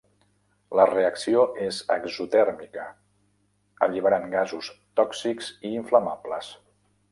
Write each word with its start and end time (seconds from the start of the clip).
La 0.77 0.85
reacció 0.91 1.43
és 1.65 1.81
exotèrmica, 1.95 2.87
alliberant 3.89 4.27
gasos 4.33 4.73
tòxics 5.03 5.55
i 5.71 5.75
inflamables. 5.85 6.53